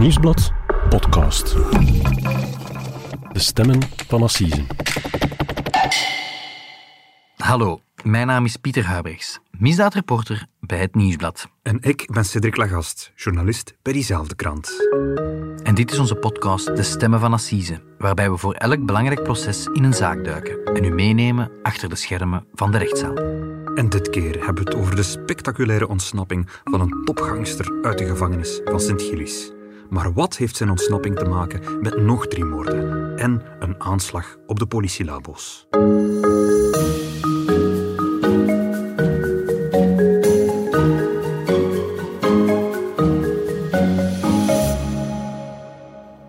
[0.00, 0.52] Nieuwsblad
[0.88, 1.54] podcast.
[3.32, 4.66] De stemmen van Assisen.
[7.36, 11.48] Hallo, mijn naam is Pieter Huibrechts, misdaadreporter bij het Nieuwsblad.
[11.62, 14.70] En ik ben Cedric Lagast, journalist bij diezelfde krant.
[15.62, 19.66] En dit is onze podcast De Stemmen van Assise, waarbij we voor elk belangrijk proces
[19.66, 23.16] in een zaak duiken en u meenemen achter de schermen van de rechtszaal.
[23.74, 28.06] En dit keer hebben we het over de spectaculaire ontsnapping van een topgangster uit de
[28.06, 29.52] gevangenis van Sint-Gilles.
[29.90, 34.58] Maar wat heeft zijn ontsnapping te maken met nog drie moorden en een aanslag op
[34.58, 35.66] de politielabo's?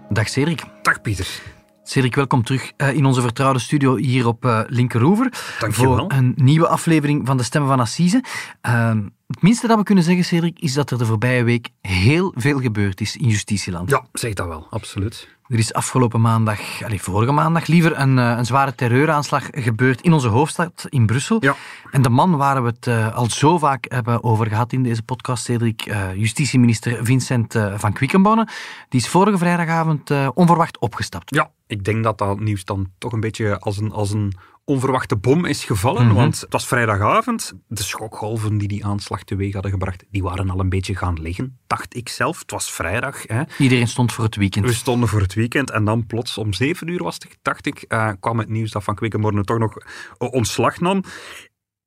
[0.10, 0.64] Dag Cedric.
[0.82, 1.42] Dag Pieter.
[1.84, 5.34] Cedric, welkom terug eh, in onze vertrouwde studio hier op uh, Linkeroever.
[5.60, 5.98] Dankjewel.
[5.98, 8.24] Voor een nieuwe aflevering van De Stemmen van Assise.
[8.62, 12.34] Ehm, het minste dat we kunnen zeggen, Cedric, is dat er de voorbije week heel
[12.36, 13.90] veel gebeurd is in justitieland.
[13.90, 15.28] Ja, zeg dat wel, absoluut.
[15.48, 20.14] Er is afgelopen maandag, allez, vorige maandag liever, een, eh, een zware terreuraanslag gebeurd in
[20.14, 21.38] onze hoofdstad, in Brussel.
[21.40, 21.56] Ja.
[21.92, 25.04] En de man waar we het uh, al zo vaak hebben over gehad in deze
[25.04, 28.48] podcast, Cedric, uh, justitieminister Vincent uh, van Quickenborne,
[28.90, 31.36] die is vorige vrijdagavond onverwacht opgestapt.
[31.36, 34.34] Ja, ik denk dat dat nieuws dan toch een beetje als een, als een
[34.66, 36.02] onverwachte bom is gevallen.
[36.02, 36.18] Mm -hmm.
[36.18, 37.54] Want het was vrijdagavond.
[37.68, 41.60] De schokgolven die die aanslag teweeg hadden gebracht, die waren al een beetje gaan liggen,
[41.68, 42.40] dacht ik zelf.
[42.40, 43.24] Het was vrijdag.
[43.28, 43.44] Hè.
[43.58, 44.66] Iedereen stond voor het weekend.
[44.66, 47.86] We stonden voor het weekend en dan plots om zeven uur was het, dacht ik,
[47.88, 49.78] uh, kwam het nieuws dat Van Quickenborne toch nog
[50.18, 51.04] ontslag nam.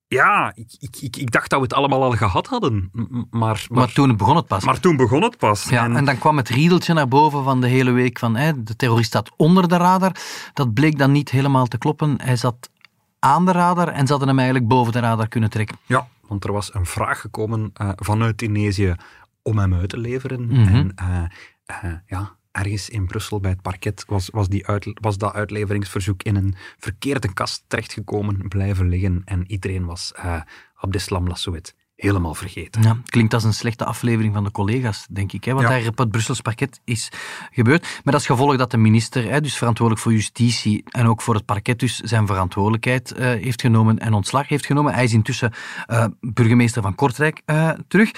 [0.09, 2.91] Ja, ik, ik, ik, dacht dat we het allemaal al gehad hadden.
[2.93, 4.65] Maar, maar, maar, toen begon het pas.
[4.65, 5.69] Maar toen begon het pas.
[5.69, 8.63] Ja, en, en dan kwam het riedeltje naar boven van de hele week van hè,
[8.63, 10.17] de terrorist staat onder de radar.
[10.53, 12.21] Dat bleek dan niet helemaal te kloppen.
[12.23, 12.71] Hij zat
[13.19, 15.77] aan de radar en ze hadden hem eigenlijk boven de radar kunnen trekken.
[15.87, 18.95] Ja, want er was een vraag gekomen uh, vanuit Tunesië
[19.43, 20.47] om hem uit te leveren.
[20.47, 20.75] Mhm.
[20.75, 25.19] En uh, uh, ja, ergens in Brussel bij het parket was, was, die uit, was
[25.19, 29.23] dat uitleveringsverzoek in een verkeerde kast terechtgekomen, blijven liggen.
[29.25, 30.41] En iedereen was uh,
[30.75, 32.83] Abdeslam Lassouet helemaal vergeten.
[32.83, 35.45] Ja, klinkt als een slechte aflevering van de collega's, denk ik.
[35.45, 35.69] Hè, wat Ja.
[35.69, 37.09] daar op het Brussels parket is
[37.51, 38.01] gebeurd.
[38.05, 41.45] Met als gevolg dat de minister, hè, dus verantwoordelijk voor justitie en ook voor het
[41.45, 44.95] parket, dus zijn verantwoordelijkheid eh, heeft genomen en ontslag heeft genomen.
[44.95, 45.53] Hij is intussen
[45.87, 47.43] eh, burgemeester van Kortrijk
[47.89, 48.11] terug.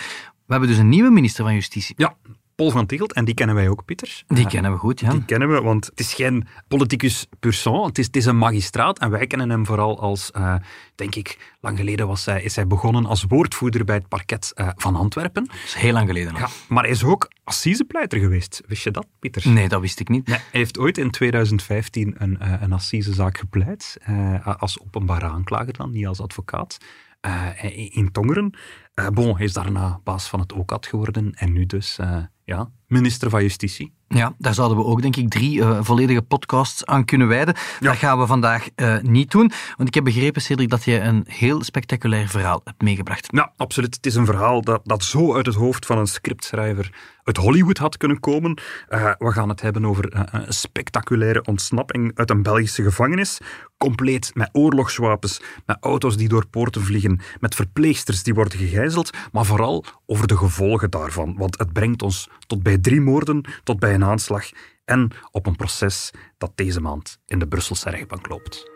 [0.47, 1.95] We hebben dus een nieuwe minister van Justitie.
[1.99, 2.17] Ja,
[2.57, 4.23] Paul van Tichelt, en die kennen wij ook, Pieter.
[4.27, 5.11] Die Uh, kennen we goed, ja.
[5.11, 8.99] Die kennen we, want het is geen politicus sang, het is, het is een magistraat
[8.99, 10.55] en wij kennen hem vooral als, uh,
[10.95, 14.69] denk ik, lang geleden was hij, is hij begonnen als woordvoerder bij het parket uh,
[14.77, 15.45] van Antwerpen.
[15.45, 16.35] Dat is heel lang geleden.
[16.35, 18.63] Ja, maar hij is ook assisepleiter geweest.
[18.67, 19.49] Wist je dat, Pieter?
[19.49, 20.27] Nee, dat wist ik niet.
[20.27, 23.97] Nee, hij heeft ooit in 2015 een, uh, een assisezaak gepleit,
[24.59, 26.79] als openbare aanklager dan, niet als advocaat,
[27.27, 28.55] uh, in Tongeren.
[29.13, 31.99] Bon, hij is daarna baas van het OCAT geworden en nu dus
[32.45, 33.95] ja, minister van Justitie.
[34.09, 37.55] Ja, daar zouden we ook, denk ik, drie uh, volledige podcasts aan kunnen wijden.
[37.81, 37.89] Ja.
[37.89, 38.69] Dat gaan we vandaag
[39.03, 39.53] niet doen.
[39.77, 43.29] Want ik heb begrepen, Cedric, dat je een heel spectaculair verhaal hebt meegebracht.
[43.31, 43.95] Ja, absoluut.
[43.95, 47.79] Het is een verhaal dat, dat zo uit het hoofd van een scriptschrijver uit Hollywood
[47.79, 48.59] had kunnen komen.
[49.19, 53.39] We gaan het hebben over een spectaculaire ontsnapping uit een Belgische gevangenis.
[53.77, 58.86] Compleet met oorlogswapens, met auto's die door poorten vliegen, met verpleegsters die worden gegijzeld,
[59.33, 61.35] maar vooral over de gevolgen daarvan.
[61.37, 64.51] Want het brengt ons tot bij drie moorden, tot bij een aanslag
[64.85, 68.75] en op een proces dat deze maand in de Brusselse rechtbank loopt.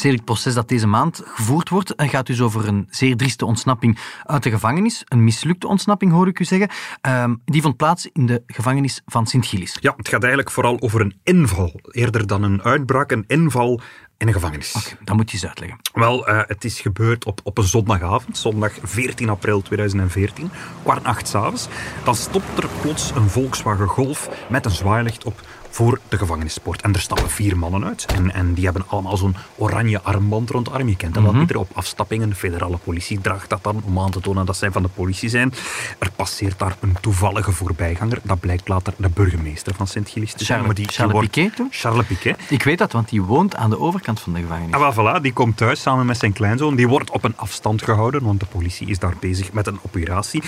[0.00, 4.42] Het proces dat deze maand gevoerd wordt gaat dus over een zeer drieste ontsnapping uit
[4.42, 5.02] de gevangenis.
[5.04, 6.70] Een mislukte ontsnapping, hoor ik u zeggen.
[7.08, 9.76] Um, die vond plaats in de gevangenis van Sint-Gilles.
[9.80, 11.80] Ja, het gaat eigenlijk vooral over een inval.
[11.82, 13.80] Eerder dan een uitbraak, een inval
[14.22, 14.72] in een gevangenis.
[14.74, 15.78] Oké, okay, dat moet je eens uitleggen.
[15.92, 20.50] Wel, uh, het is gebeurd op, op een zondagavond, zondag 14 april 2014,
[20.82, 21.68] kwart acht s'avonds.
[22.04, 25.40] Dan stopt er plots een Volkswagen Golf met een zwaailicht op
[25.72, 26.82] voor de gevangenispoort.
[26.82, 28.04] En er stappen vier mannen uit.
[28.04, 30.88] En, en die hebben allemaal zo'n oranje armband rond de arm.
[30.88, 31.56] Je kent dat mm -hmm.
[31.56, 32.28] Op afstappingen.
[32.28, 35.28] De federale politie draagt dat dan om aan te tonen dat zij van de politie
[35.28, 35.52] zijn.
[35.98, 38.18] Er passeert daar een toevallige voorbijganger.
[38.22, 40.68] Dat blijkt later de burgemeester van Sint-Gilles te zijn.
[40.74, 41.66] Die, Charles wordt, Piquet, toch?
[41.70, 42.38] Charles Piquet.
[42.48, 44.74] Ik weet dat, want die woont aan de overkant van de gevangenis.
[44.74, 46.76] Ah, voilà, die komt thuis samen met zijn kleinzoon.
[46.76, 50.42] Die wordt op een afstand gehouden, want de politie is daar bezig met een operatie.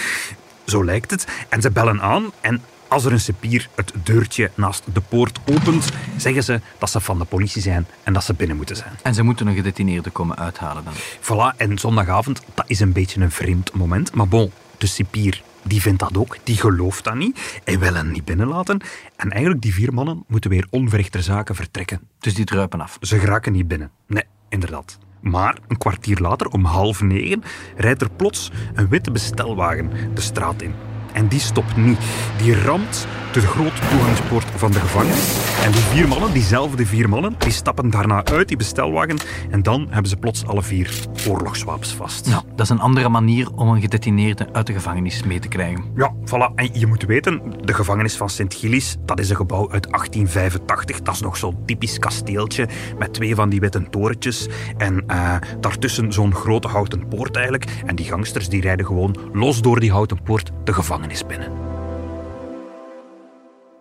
[0.65, 1.27] Zo lijkt het.
[1.49, 2.63] En ze bellen aan en
[2.95, 7.19] als er een cipier het deurtje naast de poort opent, zeggen ze dat ze van
[7.19, 8.93] de politie zijn en dat ze binnen moeten zijn.
[9.03, 10.93] En ze moeten een gedetineerde komen uithalen dan?
[11.21, 14.15] Voilà, en zondagavond, dat is een beetje een vreemd moment.
[14.15, 17.61] Maar bon, de cipier die vindt dat ook, die gelooft dat niet.
[17.65, 18.81] Hij wil hen niet binnenlaten.
[19.17, 22.01] En eigenlijk, die vier mannen moeten weer onverrichter zaken vertrekken.
[22.19, 22.99] Dus die druipen af?
[23.01, 23.91] Ze geraken niet binnen.
[24.07, 24.99] Nee, inderdaad.
[25.21, 27.43] Maar een kwartier later, om half negen,
[27.77, 30.94] rijdt er plots een witte bestelwagen de straat in.
[31.15, 31.99] En die stopt niet.
[32.37, 35.37] Die ramt de grote toegangspoort van de gevangenis.
[35.65, 39.17] En die vier mannen, diezelfde vier mannen, die stappen daarna uit die bestelwagen.
[39.51, 40.91] En dan hebben ze plots alle vier
[41.29, 42.27] oorlogswapens vast.
[42.29, 45.85] Nou, dat is een andere manier om een gedetineerde uit de gevangenis mee te krijgen.
[45.97, 46.55] Ja, voilà.
[46.55, 51.03] En je moet weten, de gevangenis van Sint-Gillis, dat is een gebouw uit 1885.
[51.03, 52.69] Dat is nog zo'n typisch kasteeltje
[52.99, 54.49] met twee van die witte torentjes.
[54.77, 57.83] En uh, daartussen zo'n grote houten poort eigenlijk.
[57.87, 61.53] En die gangsters die rijden gewoon los door die houten poort de gevangenis binnen.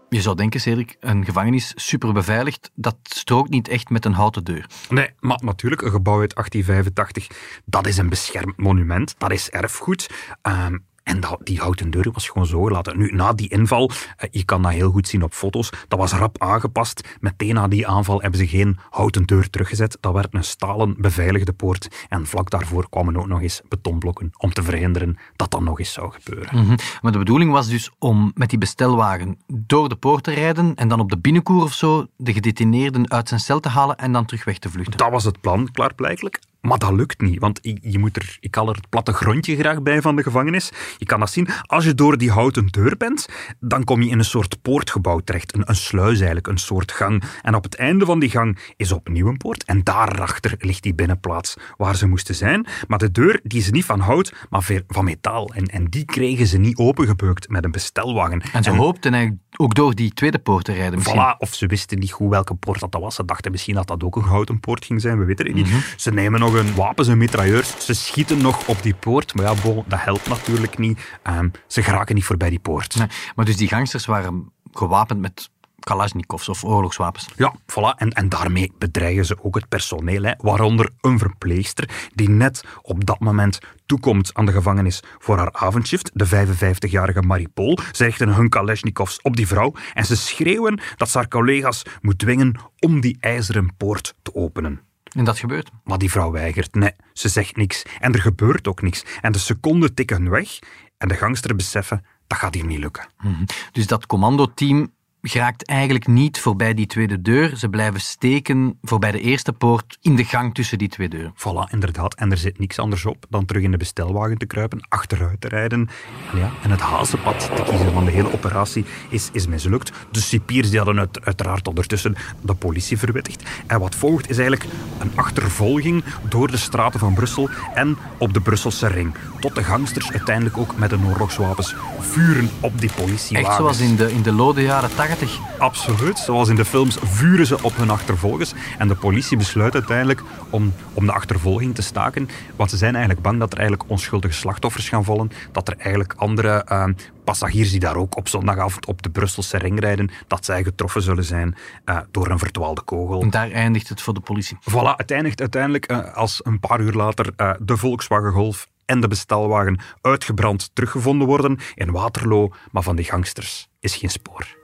[0.10, 4.44] Je zou denken, Cedric, een gevangenis super beveiligd, dat strookt niet echt met een houten
[4.44, 4.66] deur.
[4.90, 10.10] Nee, maar natuurlijk, een gebouw uit 1885, dat is een beschermd monument, dat is erfgoed.
[10.42, 12.98] Um, en dat, die houten deur was gewoon zo gelaten.
[12.98, 16.14] Nu, na die inval, eh, je kan dat heel goed zien op foto's, dat was
[16.14, 17.18] rap aangepast.
[17.20, 19.98] Meteen na die aanval hebben ze geen houten deur teruggezet.
[20.00, 22.06] Dat werd een stalen beveiligde poort.
[22.10, 25.94] En vlak daarvoor kwamen ook nog eens betonblokken om te verhinderen dat dat nog eens
[25.94, 26.58] zou gebeuren.
[26.58, 26.78] Mm -hmm.
[27.02, 30.88] Maar de bedoeling was dus om met die bestelwagen door de poort te rijden en
[30.88, 34.26] dan op de binnenkoer of zo de gedetineerden uit zijn cel te halen en dan
[34.26, 34.98] terug weg te vluchten.
[34.98, 36.40] Dat was het plan, klaarblijkelijk.
[36.68, 39.82] Maar dat lukt niet, want je moet er, ik haal er het platte grondje graag
[39.82, 40.72] bij van de gevangenis.
[40.98, 41.48] Je kan dat zien.
[41.62, 43.28] Als je door die houten deur bent,
[43.60, 45.56] dan kom je in een soort poortgebouw terecht.
[45.56, 47.24] Een, een sluis eigenlijk, een soort gang.
[47.42, 49.64] En op het einde van die gang is opnieuw een poort.
[49.64, 52.68] En daarachter ligt die binnenplaats waar ze moesten zijn.
[52.88, 55.54] Maar de deur die is niet van hout, maar van metaal.
[55.54, 58.42] En, en die kregen ze niet opengebeukt met een bestelwagen.
[58.42, 61.22] En ze en, hoopten eigenlijk ook door die tweede poort te rijden misschien.
[61.22, 63.16] Voilà, of ze wisten niet goed welke poort dat was.
[63.16, 65.66] Ze dachten misschien dat dat ook een houten poort ging zijn, we weten het niet.
[65.66, 65.82] Mm -hmm.
[65.96, 67.86] Ze nemen nog een wapens en mitrailleurs.
[67.86, 71.00] Ze schieten nog op die poort, maar ja, bon, dat helpt natuurlijk niet.
[71.24, 72.96] Um, ze geraken niet voorbij die poort.
[72.96, 75.50] Nee, maar dus die gangsters waren gewapend met
[75.84, 77.28] Kalashnikovs of oorlogswapens.
[77.36, 77.98] Ja, voilà.
[77.98, 80.34] En, en daarmee bedreigen ze ook het personeel, hè.
[80.38, 86.12] waaronder een verpleegster die net op dat moment toekomt aan de gevangenis voor haar avondshift,
[86.14, 87.80] de 55-jarige Marie-Paul.
[87.92, 92.20] Ze richten hun Kalashnikovs op die vrouw en ze schreeuwen dat ze haar collega's moet
[92.20, 94.82] dwingen om die ijzeren poort te openen.
[95.14, 95.72] En dat gebeurt?
[95.84, 96.76] Maar die vrouw weigert.
[96.76, 97.84] Nee, ze zegt niks.
[98.00, 99.04] En er gebeurt ook niks.
[99.22, 100.60] En de seconden tikken weg
[100.98, 103.08] en de gangster beseffen, dat gaat hier niet lukken.
[103.18, 103.46] -hmm.
[103.72, 104.92] Dus dat commandoteam
[105.30, 107.58] geraakt eigenlijk niet voorbij die tweede deur.
[107.58, 111.34] Ze blijven steken voorbij de eerste poort in de gang tussen die twee deuren.
[111.38, 112.16] Voilà, inderdaad.
[112.16, 115.48] En er zit niks anders op dan terug in de bestelwagen te kruipen, achteruit te
[115.48, 115.90] rijden.
[116.32, 119.92] En, ja, en het hazenpad te kiezen van de hele operatie is, is mislukt.
[120.12, 123.44] De cipiers die hadden uit, uiteraard ondertussen de politie verwittigd.
[123.68, 128.42] En wat volgt is eigenlijk een achtervolging door de straten van Brussel en op de
[128.42, 129.16] Brusselse ring.
[129.40, 133.50] Tot de gangsters uiteindelijk ook met hun oorlogswapens vuren op die politiewagens.
[133.50, 135.13] Echt zoals in de, in de lode jaren 80.
[135.58, 136.18] Absoluut.
[136.20, 138.54] Zoals in de films vuren ze op hun achtervolgers.
[138.78, 142.30] En de politie besluit uiteindelijk om, om de achtervolging te staken.
[142.56, 145.32] Want ze zijn eigenlijk bang dat er eigenlijk onschuldige slachtoffers gaan vallen.
[145.52, 146.86] Dat er eigenlijk andere uh,
[147.24, 151.24] passagiers die daar ook op zondagavond op de Brusselse ring rijden, dat zij getroffen zullen
[151.24, 151.56] zijn
[151.86, 153.22] uh, door een verdwaalde kogel.
[153.22, 154.58] En daar eindigt het voor de politie.
[154.70, 159.08] Voilà, het eindigt uiteindelijk uh, als een paar uur later de Volkswagen Golf en de
[159.08, 164.63] bestelwagen uitgebrand teruggevonden worden in Waterloo, maar van die gangsters is geen spoor.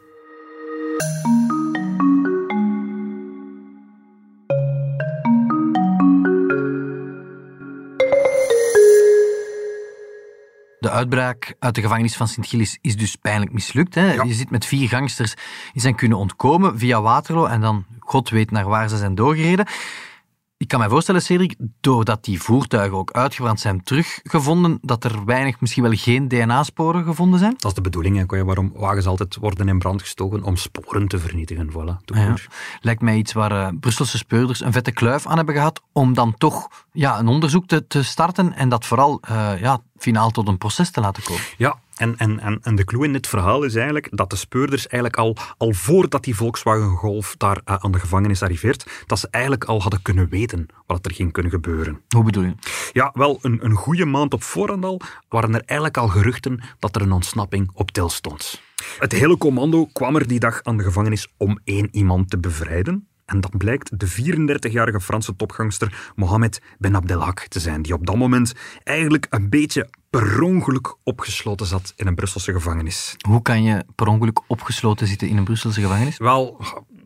[10.80, 13.96] De uitbraak uit de gevangenis van Sint-Gilles is dus pijnlijk mislukt.
[13.96, 14.14] Hè?
[14.14, 14.24] Ja.
[14.24, 15.36] Je zit met vier gangsters
[15.74, 19.66] die zijn kunnen ontkomen via Waterloo en dan God weet naar waar ze zijn doorgereden.
[20.60, 25.62] Ik kan mij voorstellen, Cedric, doordat die voertuigen ook uitgebrand zijn teruggevonden, dat er weinig,
[25.62, 27.54] misschien wel geen DNA-sporen gevonden zijn?
[27.58, 28.32] Dat is de bedoeling.
[28.32, 28.44] Hè.
[28.44, 30.44] Waarom wagens altijd worden in brand gestoken?
[30.44, 31.72] Om sporen te vernietigen.
[31.72, 32.34] Voilà, ja.
[32.82, 36.34] Lijkt mij iets waar uh, Brusselse speurders een vette kluif aan hebben gehad om dan
[36.38, 40.58] toch ja, een onderzoek te, te starten en dat vooral uh, ja, finaal tot een
[40.58, 41.44] proces te laten komen.
[41.58, 45.18] Ja, en, en, en, de clue in dit verhaal is eigenlijk dat de speurders eigenlijk
[45.18, 49.64] al, al voordat die Volkswagen Golf daar uh, aan de gevangenis arriveert, dat ze eigenlijk
[49.64, 52.02] al hadden kunnen weten wat er ging kunnen gebeuren.
[52.10, 52.54] Hoe bedoel je?
[52.94, 56.96] Ja, wel, een, een goede maand op voorhand al waren er eigenlijk al geruchten dat
[56.96, 58.62] er een ontsnapping op til stond.
[59.00, 63.08] Het hele commando kwam er die dag aan de gevangenis om één iemand te bevrijden.
[63.30, 68.16] En dat blijkt de 34-jarige Franse topgangster Mohamed Ben Abdelhak te zijn, die op dat
[68.16, 73.16] moment eigenlijk een beetje per ongeluk opgesloten zat in een Brusselse gevangenis.
[73.28, 76.18] Hoe kan je per ongeluk opgesloten zitten in een Brusselse gevangenis?
[76.18, 76.62] Wel,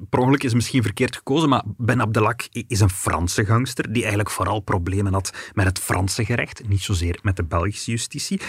[0.09, 4.29] per ongeluk is misschien verkeerd gekozen, maar Ben Abdelhak is een Franse gangster die eigenlijk
[4.29, 8.41] vooral problemen had met het Franse gerecht, niet zozeer met de Belgische justitie.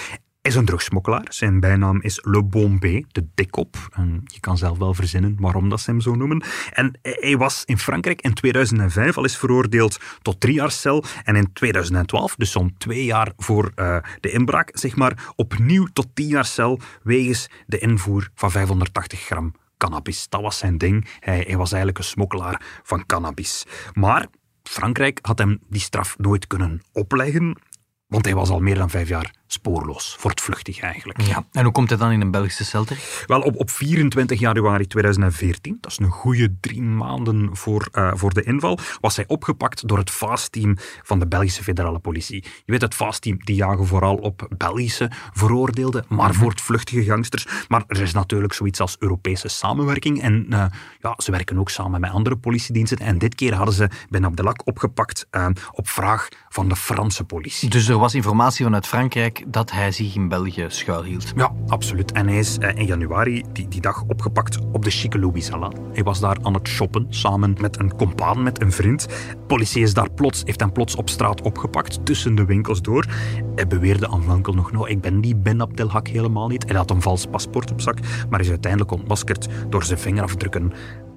[0.44, 1.26] Is een drugsmokkelaar.
[1.28, 3.76] Zijn bijnaam is Le Bombé, de dikop.
[3.92, 6.44] En je kan zelf wel verzinnen waarom dat ze hem zo noemen.
[6.72, 11.04] En hij was in Frankrijk in 2005 al eens veroordeeld tot drie jaar cel.
[11.22, 16.06] En in 2012, dus zo'n twee jaar voor uh, de inbraak, zeg maar, opnieuw tot
[16.14, 20.28] tien jaar cel wegens de invoer van 580 gram cannabis.
[20.28, 21.08] Dat was zijn ding.
[21.20, 23.64] Hij, hij was eigenlijk een smokkelaar van cannabis.
[23.92, 24.26] Maar
[24.62, 27.58] Frankrijk had hem die straf nooit kunnen opleggen,
[28.06, 31.20] want hij was al meer dan vijf jaar spoorloos, voortvluchtig eigenlijk.
[31.20, 31.44] Ja.
[31.52, 32.86] En hoe komt hij dan in een Belgische cel
[33.26, 38.34] Wel, op, op 24 januari 2014, dat is een goede drie maanden voor, uh, voor
[38.34, 42.42] de inval, was hij opgepakt door het FAST-team van de Belgische federale politie.
[42.42, 47.46] Je weet, het FAST-team, die jagen vooral op Belgische veroordeelden, maar mm voortvluchtige gangsters.
[47.68, 50.64] Maar er is natuurlijk zoiets als Europese samenwerking en uh,
[51.00, 52.98] ja, ze werken ook samen met andere politiediensten.
[52.98, 57.70] En dit keer hadden ze Ben Abdelak opgepakt uh, op vraag van de Franse politie.
[57.70, 61.32] Dus er was informatie vanuit Frankrijk dat hij zich in België schuilhield.
[61.36, 62.12] Ja, absoluut.
[62.12, 65.50] En hij is eh, in januari die, die dag opgepakt op de chique Louis
[65.92, 69.06] Hij was daar aan het shoppen samen met een compaan, met een vriend.
[69.46, 73.06] politie is daar plots, heeft hem plots op straat opgepakt, tussen de winkels door.
[73.54, 76.64] Hij beweerde aanvankelijk nog, nou, ik ben die Ben Abdelhak helemaal niet.
[76.68, 77.98] Hij had een vals paspoort op zak,
[78.30, 80.72] maar is uiteindelijk ontmaskerd door zijn vingerafdrukken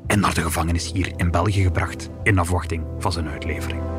[0.08, 3.97] en naar de gevangenis hier in België gebracht in afwachting van zijn uitlevering.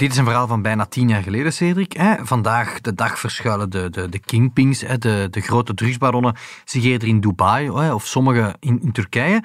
[0.00, 2.00] Dit is een verhaal van bijna tien jaar geleden, Cedric.
[2.22, 7.20] Vandaag de dag verschuilen de, de, de kingpings, de, de grote drugsbaronnen, zich eerder in
[7.20, 9.42] Dubai of sommige in, in Turkije.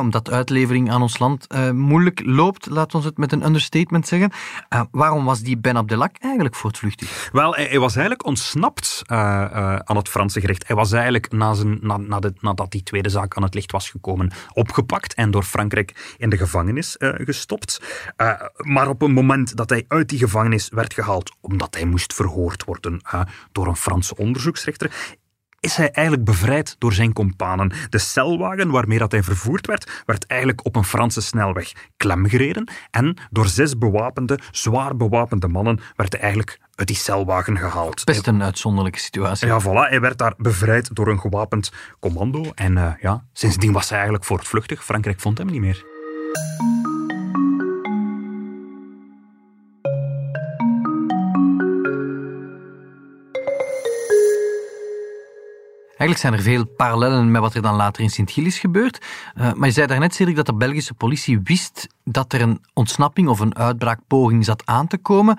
[0.00, 4.30] Omdat uitlevering aan ons land eh, moeilijk loopt, laten we het met een understatement zeggen.
[4.68, 7.28] Eh, waarom was die Ben Abdelak eigenlijk voortvluchtig?
[7.32, 9.16] Wel, hij, was eigenlijk ontsnapt uh,
[9.76, 10.66] aan het Franse gerecht.
[10.66, 13.72] Hij was eigenlijk na zijn, na, na de, nadat die tweede zaak aan het licht
[13.72, 17.80] was gekomen, opgepakt en door Frankrijk in de gevangenis gestopt.
[18.56, 22.64] maar op een moment dat hij uit die gevangenis werd gehaald omdat hij moest verhoord
[22.64, 23.00] worden
[23.52, 25.16] door een Franse onderzoeksrechter,
[25.60, 27.72] is hij eigenlijk bevrijd door zijn kompanen.
[27.88, 33.16] De celwagen waarmee dat hij vervoerd werd, werd eigenlijk op een Franse snelweg klemgereden en
[33.30, 38.04] door zes bewapende, zwaar bewapende mannen werd hij eigenlijk uit die celwagen gehaald.
[38.04, 39.46] Best een uitzonderlijke situatie.
[39.46, 39.88] Ja, voilà.
[39.88, 44.26] Hij werd daar bevrijd door een gewapend commando en uh, ja, sindsdien was hij eigenlijk
[44.26, 44.84] voortvluchtig.
[44.84, 45.84] Frankrijk vond hem niet meer.
[55.96, 59.04] Eigenlijk zijn er veel parallellen met wat er dan later in Sint-Gilles gebeurt.
[59.34, 63.28] Uh, maar je zei daarnet, Cedric, dat de Belgische politie wist dat er een ontsnapping
[63.28, 65.38] of een uitbraakpoging zat aan te komen.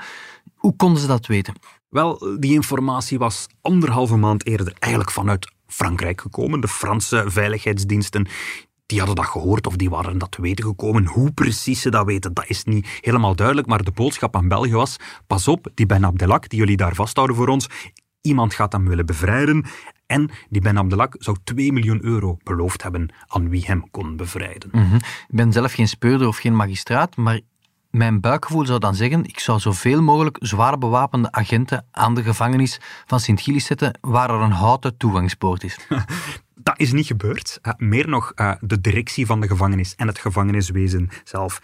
[0.56, 1.54] Hoe konden ze dat weten?
[1.90, 6.60] Wel, die informatie was anderhalve maand eerder eigenlijk vanuit Frankrijk gekomen.
[6.60, 8.28] De Franse veiligheidsdiensten
[8.86, 11.06] die hadden dat gehoord of die waren dat weten gekomen.
[11.06, 13.68] Hoe precies ze dat weten, dat is niet helemaal duidelijk.
[13.68, 14.98] Maar de boodschap aan België was:
[15.28, 17.68] pas op, die Ben Abdelak, die jullie daar vasthouden voor ons,
[18.22, 19.66] iemand gaat hem willen bevrijden.
[20.08, 24.70] En die Ben Abdelak zou 2 miljoen euro beloofd hebben aan wie hem kon bevrijden.
[24.72, 24.96] Mhm.
[24.96, 27.40] Ik ben zelf geen speurder of geen magistraat, maar
[27.90, 32.80] mijn buikgevoel zou dan zeggen, ik zou zoveel mogelijk zwaar bewapende agenten aan de gevangenis
[33.06, 35.78] van Sint-Gilles zetten, waar er een houten toegangspoort is.
[36.56, 37.60] Dat is niet gebeurd.
[37.62, 41.62] Uh, meer nog, uh, de directie van de gevangenis en het gevangeniswezen zelf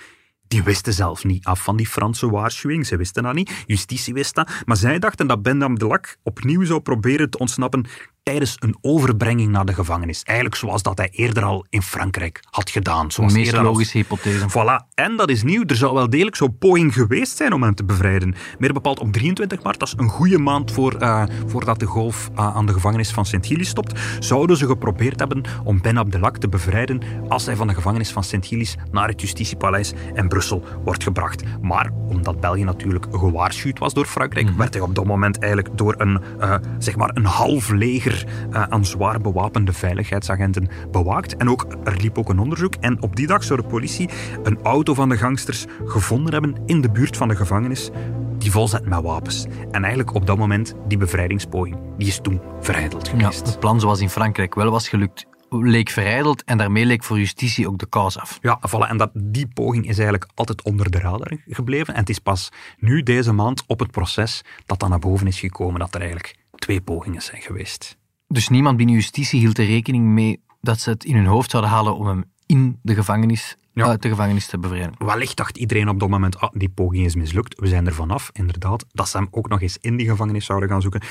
[0.47, 2.85] die wisten zelf niet af van die Franse waarschuwing.
[2.85, 3.63] Ze wisten dat niet.
[3.65, 4.51] Justitie wist dat.
[4.65, 7.85] Maar zij dachten dat Ben Abdelak opnieuw zou proberen te ontsnappen
[8.23, 10.23] tijdens een overbrenging naar de gevangenis.
[10.23, 13.11] Eigenlijk zoals dat hij eerder al in Frankrijk had gedaan.
[13.11, 14.49] Zoals meest logische hypothese.
[14.49, 14.93] Voilà.
[14.93, 15.63] En dat is nieuw.
[15.65, 18.35] Er zou wel degelijk zo'n poging geweest zijn om hem te bevrijden.
[18.59, 22.29] Meer bepaald op 23 maart, dat is een goede maand voor, uh, voordat de golf
[22.33, 26.49] uh, aan de gevangenis van Sint-Gilles stopt, zouden ze geprobeerd hebben om Ben Abdelak te
[26.49, 31.43] bevrijden als hij van de gevangenis van Sint-Gilles naar het Justitiepaleis in Brussel wordt gebracht.
[31.61, 35.77] Maar omdat België natuurlijk gewaarschuwd was door Frankrijk, mm werd hij op dat moment eigenlijk
[35.77, 41.35] door een, uh, zeg maar een half leger uh, aan zwaar bewapende veiligheidsagenten bewaakt.
[41.35, 42.75] En ook, er liep ook een onderzoek.
[42.79, 44.09] En op die dag zou de politie
[44.43, 47.89] een auto van de gangsters gevonden hebben in de buurt van de gevangenis
[48.37, 49.45] die vol zat met wapens.
[49.71, 53.39] En eigenlijk op dat moment, die bevrijdingspoging, die is toen verijdeld geweest.
[53.45, 57.17] Ja, het plan zoals in Frankrijk wel was gelukt, leek verijdeld en daarmee leek voor
[57.17, 58.39] justitie ook de kous af.
[58.41, 58.89] Ja, voilà.
[58.89, 61.93] en dat, die poging is eigenlijk altijd onder de radar gebleven.
[61.93, 65.39] En het is pas nu deze maand op het proces dat dan naar boven is
[65.39, 67.97] gekomen dat er eigenlijk twee pogingen zijn geweest.
[68.27, 71.71] Dus niemand binnen justitie hield er rekening mee dat ze het in hun hoofd zouden
[71.71, 74.93] halen om hem in de gevangenis, uit de gevangenis te bevrijden.
[74.97, 78.29] Wellicht dacht iedereen op dat moment, ah, die poging is mislukt, we zijn er vanaf,
[78.33, 78.85] inderdaad.
[78.91, 81.01] Dat ze hem ook nog eens in die gevangenis zouden gaan zoeken,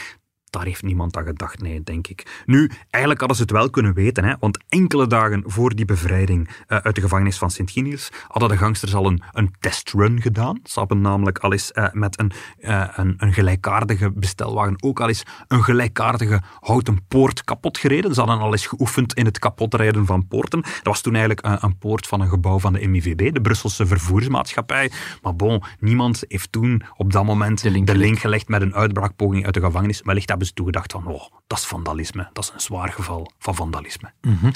[0.52, 2.42] daar heeft niemand aan gedacht, nee, denk ik.
[2.46, 6.48] Nu, eigenlijk hadden ze het wel kunnen weten, hè, want enkele dagen voor die bevrijding
[6.48, 10.60] uh, uit de gevangenis van Sint-Ginius hadden de gangsters al een, een testrun gedaan.
[10.64, 15.08] Ze hadden namelijk al eens uh, met een, uh, een, een, gelijkaardige bestelwagen ook al
[15.08, 18.14] eens een gelijkaardige houten poort kapot gereden.
[18.14, 20.60] Ze hadden al eens geoefend in het kapotrijden van poorten.
[20.60, 24.90] Dat was toen eigenlijk een poort van een gebouw van de MIVB, de Brusselse vervoersmaatschappij.
[25.22, 28.74] Maar bon, niemand heeft toen op dat moment de link, de link gelegd met een
[28.74, 30.00] uitbraakpoging uit de gevangenis.
[30.04, 32.28] Wellicht hebben ze toegedacht van, oh, dat is vandalisme.
[32.32, 34.12] Dat is een zwaar geval van vandalisme.
[34.20, 34.52] Mm -hmm.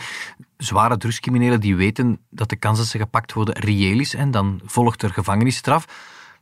[0.56, 4.60] Zware drugscriminelen die weten dat de kans dat ze gepakt worden reëel is en dan
[4.64, 5.84] volgt er gevangenisstraf.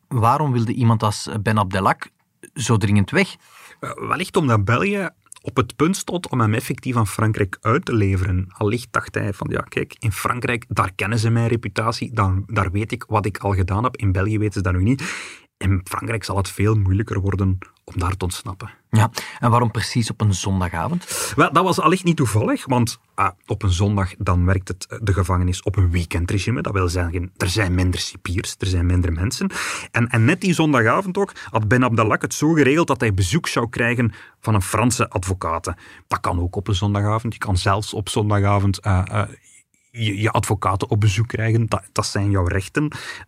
[0.09, 2.09] Waarom wilde iemand als Ben Abdelak
[2.55, 3.37] zo dringend weg?
[3.81, 5.09] Uh, wellicht omdat België
[5.43, 8.47] op het punt stond om hem effectief aan Frankrijk uit te leveren.
[8.49, 12.71] Allicht dacht hij van, ja kijk, in Frankrijk, daar kennen ze mijn reputatie, dan, daar
[12.71, 13.97] weet ik wat ik al gedaan heb.
[13.97, 15.03] In België weten ze dat nog niet.
[15.65, 18.71] In Frankrijk zal het veel moeilijker worden om daar te ontsnappen.
[18.91, 21.33] Ja, en waarom precies op een zondagavond?
[21.37, 25.13] Wel, dat was allicht niet toevallig, want ah, op een zondag dan werkt het, de
[25.13, 26.63] gevangenis op een weekendregime.
[26.63, 29.51] Dat wil zeggen, er zijn minder cipiers, er zijn minder mensen.
[29.91, 33.49] En, en net die zondagavond ook had Ben Abdelak het zo geregeld dat hij bezoek
[33.49, 35.65] zou krijgen van een Franse advocaat.
[36.07, 37.33] Dat kan ook op een zondagavond.
[37.33, 39.23] Je kan zelfs op zondagavond uh, uh,
[39.95, 41.67] je, advocaten op bezoek krijgen.
[41.67, 42.85] Dat, dat zijn jouw rechten.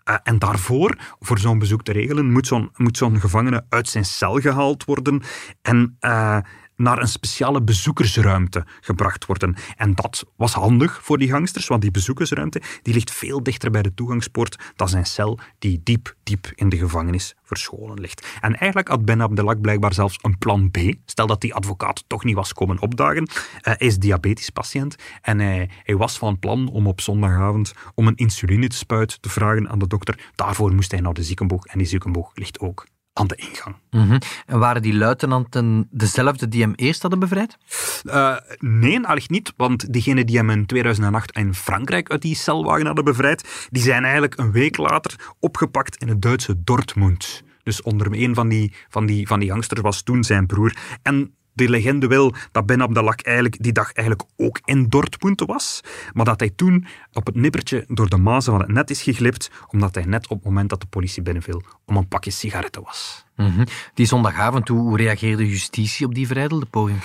[0.09, 2.33] Uh, en daarvoor, voor zo'n bezoek te regelen,
[2.77, 5.23] moet zo'n gevangene uit zijn cel gehaald worden.
[5.63, 6.39] En uh,
[6.77, 9.57] naar een speciale bezoekersruimte gebracht worden.
[9.77, 13.83] En dat was handig voor die gangsters, want die bezoekersruimte die ligt veel dichter bij
[13.83, 18.27] de toegangspoort dan zijn cel die diep, diep in de gevangenis verscholen ligt.
[18.41, 20.79] En eigenlijk had Ben Abdelak blijkbaar zelfs een plan B.
[21.05, 23.29] Stel dat die advocaat toch niet was komen opdagen.
[23.61, 28.17] Hij is diabetisch patiënt en hij, hij was van plan om op zondagavond om een
[28.17, 30.31] insulinespuit te vragen aan de dokter.
[30.35, 33.77] Daarvoor moest hij naar de ziekenboeg en die ziekenboeg ligt ook aan de ingang.
[33.91, 34.19] Mm -hmm.
[34.47, 37.57] En waren die luitenanten dezelfde die hem eerst hadden bevrijd?
[38.05, 42.87] Uh, nee, eigenlijk niet, want diegenen die hem in 2008 in Frankrijk uit die celwagen
[42.87, 47.43] hadden bevrijd, die zijn eigenlijk een week later opgepakt in het Duitse Dortmund.
[47.63, 50.77] Dus onder een van die, van die, van die gangsters was toen zijn broer.
[51.03, 55.81] En de legende wil dat Ben Abdelak eigenlijk die dag eigenlijk ook in Dortmund was,
[56.13, 59.51] maar dat hij toen op het nippertje door de mazen van het net is geglipt,
[59.69, 63.25] omdat hij net op het moment dat de politie binnenviel om een pakje sigaretten was.
[63.35, 63.65] -hmm.
[63.95, 67.03] Die zondagavond, hoe reageerde justitie op die verrijdelde poging?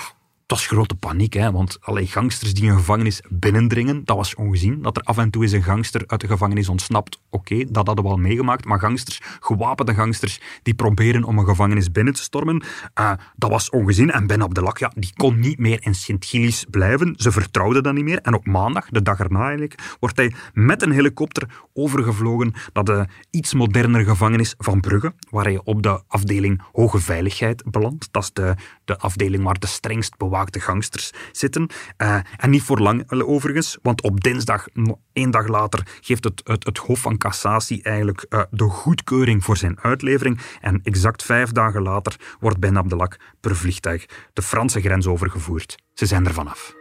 [0.51, 4.82] Was grote paniek, hè, want alle gangsters die een gevangenis binnendringen, dat was ongezien.
[4.82, 8.06] Dat er af en toe eens een gangster uit de gevangenis ontsnapt, oké, dat hadden
[8.06, 8.65] we al meegemaakt.
[8.65, 12.63] Maar gangsters, gewapende gangsters, die proberen om een gevangenis binnen te stormen,
[12.99, 14.12] uh, dat was ongezien.
[14.12, 17.13] En Ben Abdelak, ja, die kon niet meer in Sint-Gilles blijven.
[17.17, 18.19] Ze vertrouwden dat niet meer.
[18.21, 23.06] En op maandag, de dag erna eigenlijk, wordt hij met een helikopter overgevlogen naar de
[23.30, 28.08] iets modernere gevangenis van Brugge, waar hij op de afdeling Hoge Veiligheid belandt.
[28.12, 31.69] Dat is de, de afdeling waar de strengst bewaakte de gangsters zitten.
[31.97, 34.67] Uh, en niet voor lang overigens, want op dinsdag,
[35.13, 39.58] één dag later, geeft het, het, het Hof van Cassatie eigenlijk uh, de goedkeuring voor
[39.58, 40.39] zijn uitlevering.
[40.62, 45.75] En exact vijf dagen later wordt Ben Abdelak per vliegtuig de Franse grens overgevoerd.
[45.93, 46.73] Ze zijn er vanaf.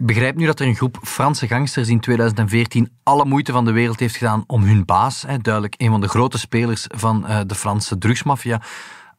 [0.00, 4.00] Begrijp nu dat er een groep Franse gangsters in 2014 alle moeite van de wereld
[4.00, 7.98] heeft gedaan om hun baas, duidelijk een van de grote spelers van uh, de Franse
[7.98, 8.60] drugsmafia,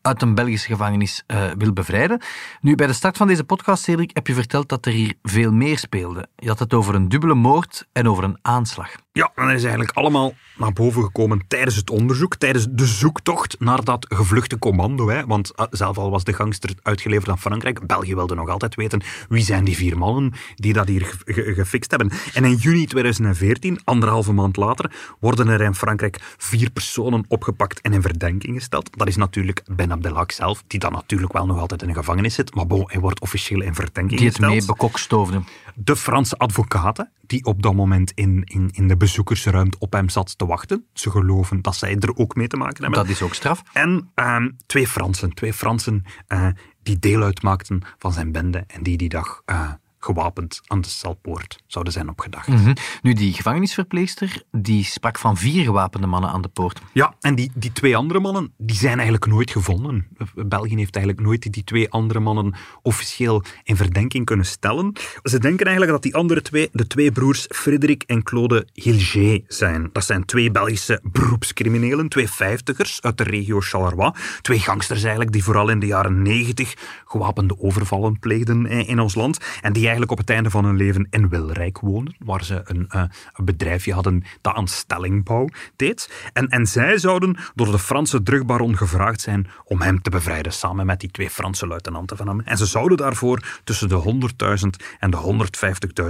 [0.02, 2.22] uit een Belgische gevangenis uh, wil bevrijden.
[2.62, 5.52] Nu, bij de start van deze podcast, Cedric, heb je verteld dat er hier veel
[5.52, 6.28] meer speelde.
[6.36, 8.90] Je had het over een dubbele moord en over een aanslag.
[9.14, 13.60] Ja, en dat is eigenlijk allemaal naar boven gekomen tijdens het onderzoek, tijdens de zoektocht
[13.60, 15.10] naar dat gevluchte commando.
[15.10, 15.26] Hè.
[15.26, 17.88] Want uh, zelf al was de gangster uitgeleverd aan Frankrijk.
[17.88, 21.92] België wilde nog altijd weten wie zijn die vier mannen die dat hier ge gefixt
[21.92, 22.12] hebben.
[22.34, 27.94] En in juni 2014, anderhalve maand later, worden er in Frankrijk vier personen opgepakt en
[27.94, 28.98] in verdenking gesteld.
[28.98, 32.56] Dat is natuurlijk Abdelhak zelf, die dan natuurlijk wel nog altijd in de gevangenis zit.
[32.56, 34.52] Maar bon, hij wordt officieel in verdenking die gesteld.
[34.52, 35.42] Die het mee bekokstoofde.
[35.76, 40.38] De Franse advocaten, die op dat moment in, in, in de bezoekersruimte op hem zat
[40.38, 40.86] te wachten.
[40.94, 43.00] Ze geloven dat zij er ook mee te maken hebben.
[43.02, 43.64] Dat is ook straf.
[43.74, 46.48] En uh, twee Fransen, twee Fransen uh,
[46.84, 49.72] die deel uitmaakten van zijn bende en die die dag uh,
[50.04, 52.48] gewapend aan de celpoort zouden zijn opgedacht.
[52.48, 52.74] Mm -hmm.
[53.02, 56.82] Nu, die gevangenisverpleegster, die sprak van vier gewapende mannen aan de poort.
[56.94, 60.08] Ja, en die, die twee andere mannen, die zijn eigenlijk nooit gevonden.
[60.36, 64.94] België heeft eigenlijk nooit die twee andere mannen officieel in verdenking kunnen stellen.
[65.24, 69.90] Ze denken eigenlijk dat die andere twee, de twee broers Frederik en Claude Hilger zijn.
[69.92, 74.12] Dat zijn twee Belgische beroepscriminelen, twee vijftigers uit de regio Charleroi.
[74.42, 76.74] Twee gangsters eigenlijk, die vooral in de jaren negentig
[77.06, 79.38] gewapende overvallen pleegden in ons land.
[79.62, 82.90] En die eigenlijk op het einde van hun leven in Wilrijk woonden, waar ze een,
[82.96, 86.30] uh, een bedrijfje hadden dat aan stellingbouw deed.
[86.34, 90.86] En, en zij zouden door de Franse drugbaron gevraagd zijn om hem te bevrijden, samen
[90.86, 92.40] met die twee Franse luitenanten van hem.
[92.40, 94.30] En ze zouden daarvoor tussen de
[94.64, 95.48] 100.000 en de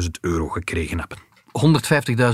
[0.02, 1.18] 150.000 euro gekregen hebben.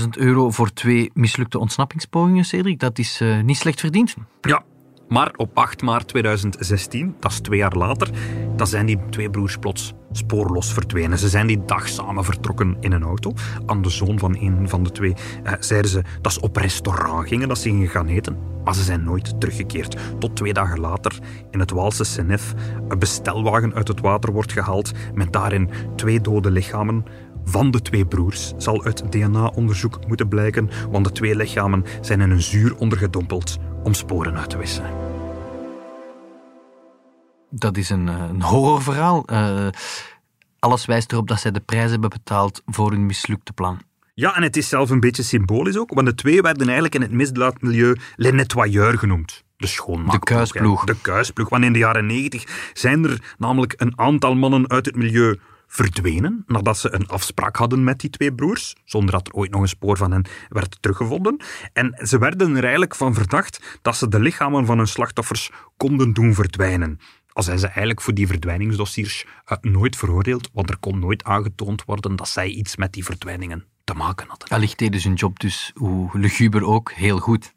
[0.02, 4.14] 150.000 euro voor twee mislukte ontsnappingspogingen, Cedric, dat is uh, niet slecht verdiend.
[4.40, 4.62] Ja,
[5.08, 8.10] maar op 8 maart 2016, dat is twee jaar later,
[8.56, 11.18] dan zijn die twee broers plots spoorloos verdwenen.
[11.18, 13.32] Ze zijn die dag samen vertrokken in een auto.
[13.66, 17.28] Aan de zoon van een van de twee eh, zeiden ze dat ze op restaurant
[17.28, 18.38] gingen, dat ze gingen gaan eten.
[18.64, 19.96] Maar ze zijn nooit teruggekeerd.
[20.18, 21.18] Tot twee dagen later
[21.50, 22.54] in het Waalse Senef
[22.88, 27.04] een bestelwagen uit het water wordt gehaald met daarin twee dode lichamen
[27.44, 32.30] van de twee broers zal uit DNA-onderzoek moeten blijken, want de twee lichamen zijn in
[32.30, 34.84] een zuur ondergedompeld om sporen uit te wissen.
[37.50, 39.24] Dat is een, eh, een horrorverhaal.
[39.32, 39.66] Uh,
[40.58, 43.80] alles wijst erop dat zij de prijs hebben betaald voor hun mislukte plan.
[44.14, 47.02] Ja, en het is zelf een beetje symbolisch ook, want de twee werden eigenlijk in
[47.02, 49.44] het misdaadmilieu les nettoyeurs genoemd.
[49.56, 50.20] De schoonmaakploeg.
[50.20, 50.84] De kuisploeg.
[50.84, 51.48] De kuisploeg.
[51.48, 56.44] Want in de jaren negentig zijn er namelijk een aantal mannen uit het milieu verdwenen
[56.46, 59.68] nadat ze een afspraak hadden met die twee broers, zonder dat er ooit nog een
[59.68, 61.40] spoor van hen werd teruggevonden.
[61.72, 66.12] En ze werden er eigenlijk van verdacht dat ze de lichamen van hun slachtoffers konden
[66.12, 67.00] doen verdwijnen.
[67.32, 71.84] Al zijn ze eigenlijk voor die verdwijningsdossiers uh, nooit veroordeeld, want er kon nooit aangetoond
[71.84, 74.48] worden dat zij iets met die verdwijningen te maken hadden.
[74.48, 77.54] Allicht deden ze hun job dus, hoe luguber ook, heel goed.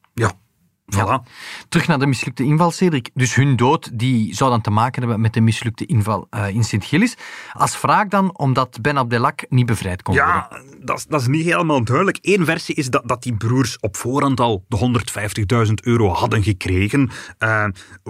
[0.96, 1.32] Ja, Voilà.
[1.70, 3.10] Terug naar de mislukte inval, Cedric.
[3.14, 6.64] Dus hun dood die zou dan te maken hebben met de mislukte inval uh, in
[6.64, 7.18] Sint-Gillis.
[7.54, 10.70] Als wraak dan omdat Ben Abdelak niet bevrijd kon ja, worden.
[10.70, 12.18] Ja, dat, dat, is niet helemaal duidelijk.
[12.22, 15.02] Eén versie is dat, dat die broers op voorhand al de
[15.68, 17.66] 150.000 euro hadden gekregen uh,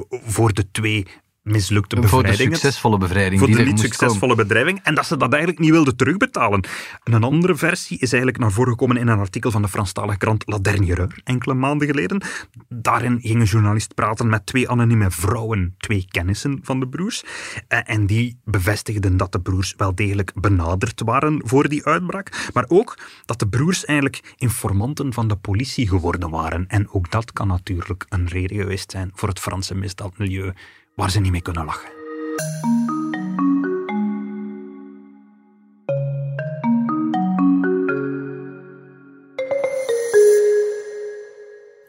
[0.10, 1.08] voor de twee
[1.42, 2.38] mislukte bevrijding.
[2.38, 3.40] Voor de succesvolle bevrijding.
[3.40, 4.80] Voor die de niet succesvolle bedrijving.
[4.84, 6.64] En dat ze dat eigenlijk niet wilden terugbetalen.
[7.04, 10.18] En een andere versie is eigenlijk naar voren gekomen in een artikel van de Franstalige
[10.18, 12.22] krant La Dernière enkele maanden geleden.
[12.70, 17.24] Daarin ging een journalist praten met twee anonieme vrouwen, twee kennissen van de broers.
[17.68, 22.50] Eh, en die bevestigden dat de broers wel degelijk benaderd waren voor die uitbraak.
[22.54, 26.68] Maar ook dat de broers eigenlijk informanten van de politie geworden waren.
[26.68, 30.54] En ook dat kan natuurlijk een reden geweest zijn voor het Franse misdaadmilieu
[31.02, 31.90] waar ze niet mee kunnen lachen.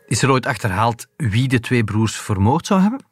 [0.07, 3.05] Is er ooit achterhaald wie de twee broers vermoord zou hebben?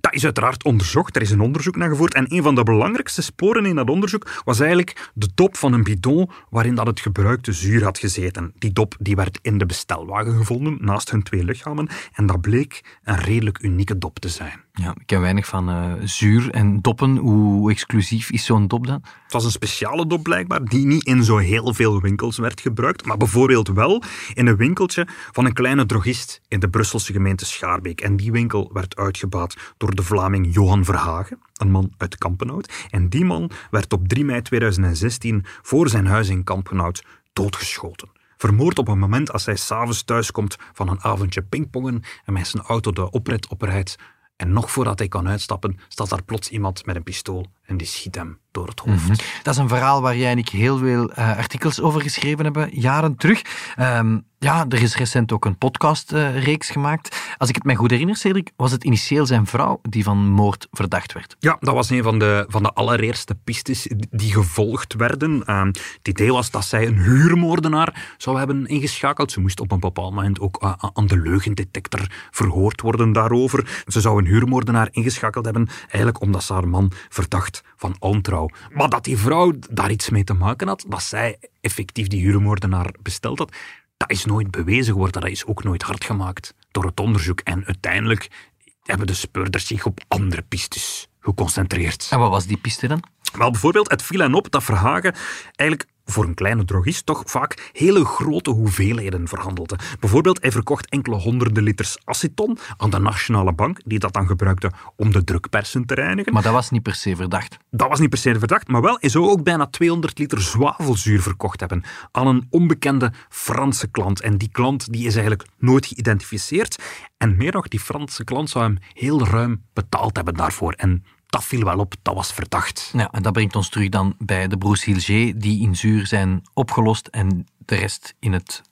[0.00, 2.14] Dat is uiteraard onderzocht, er is een onderzoek naar gevoerd.
[2.14, 5.82] En een van de belangrijkste sporen in dat onderzoek was eigenlijk de dop van een
[5.82, 8.52] bidon waarin dat het gebruikte zuur had gezeten.
[8.58, 11.88] Die dop die werd in de bestelwagen gevonden, naast hun twee lichamen.
[12.12, 14.63] En dat bleek een redelijk unieke dop te zijn.
[14.76, 17.16] Ja, ik ken weinig van uh, zuur en doppen.
[17.16, 19.02] Hoe exclusief is zo'n dop dan?
[19.22, 23.06] Het was een speciale dop blijkbaar, die niet in zo heel veel winkels werd gebruikt,
[23.06, 28.00] maar bijvoorbeeld wel in een winkeltje van een kleine drogist in de Brusselse gemeente Schaarbeek.
[28.00, 32.86] En die winkel werd uitgebaat door de Vlaming Johan Verhagen, een man uit Kampenhout.
[32.90, 38.08] En die man werd op 3 mei 2016 voor zijn huis in Kampenhout doodgeschoten.
[38.36, 42.62] Vermoord op een moment als hij s'avonds thuiskomt van een avondje pingpongen en met zijn
[42.62, 43.96] auto de oprit oprijdt.
[44.36, 47.86] En nog voordat hij kan uitstappen, staat daar plots iemand met een pistool en die
[47.86, 49.08] schiet hem door het hoofd.
[49.08, 49.16] Mhm.
[49.42, 52.80] Dat is een verhaal waar jij en ik heel veel uh, artikels over geschreven hebben,
[52.80, 53.42] jaren terug.
[53.78, 57.34] Um, ja, er is recent ook een podcastreeks gemaakt.
[57.38, 60.68] Als ik het mij goed herinner, Cedric, was het initieel zijn vrouw die van moord
[60.70, 61.36] verdacht werd.
[61.38, 65.42] Ja, dat was een van de, van de allereerste pistes die gevolgd werden.
[65.46, 69.32] Uh, het idee was dat zij een huurmoordenaar zou hebben ingeschakeld.
[69.32, 73.82] Ze moest op een bepaald moment ook uh, aan de leugendetector verhoord worden daarover.
[73.86, 78.48] Ze zou een huurmoordenaar ingeschakeld hebben, eigenlijk omdat ze haar man verdacht van ontrouw.
[78.70, 82.94] Maar dat die vrouw daar iets mee te maken had, dat zij effectief die huurmoordenaar
[83.02, 83.52] besteld had,
[83.96, 85.20] dat is nooit bewezen geworden.
[85.20, 87.40] Dat is ook nooit hard gemaakt door het onderzoek.
[87.40, 88.52] En uiteindelijk
[88.82, 92.08] hebben de speurders zich op andere pistes geconcentreerd.
[92.10, 93.02] En wat was die piste dan?
[93.38, 95.14] Wel, bijvoorbeeld, het viel hen op dat Verhagen
[95.56, 99.78] eigenlijk voor een kleine drogist toch vaak hele grote hoeveelheden verhandelde.
[100.00, 104.72] Bijvoorbeeld, hij verkocht enkele honderden liters aceton aan de Nationale Bank, die dat dan gebruikte
[104.96, 106.32] om de drukpersen te reinigen.
[106.32, 107.56] Maar dat was niet per se verdacht.
[107.70, 111.22] Dat was niet per se verdacht, maar wel, hij zou ook bijna 200 liter zwavelzuur
[111.22, 114.20] verkocht hebben aan een onbekende Franse klant.
[114.20, 116.82] En die klant die is eigenlijk nooit geïdentificeerd.
[117.16, 120.72] En meer nog, die Franse klant zou hem heel ruim betaald hebben daarvoor.
[120.72, 122.90] En dat viel wel op, dat was verdacht.
[122.92, 126.42] Ja, en dat brengt ons terug dan bij de broers Hilger, die in zuur zijn
[126.52, 128.62] opgelost en de rest in het